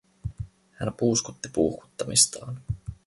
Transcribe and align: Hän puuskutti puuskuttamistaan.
Hän 0.73 0.93
puuskutti 0.97 1.49
puuskuttamistaan. 1.53 2.61